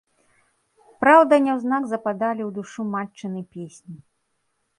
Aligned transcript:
Праўда, 1.03 1.33
няўзнак 1.47 1.83
западалі 1.91 2.41
ў 2.47 2.49
душу 2.57 2.81
матчыны 2.95 3.41
песні. 3.53 3.97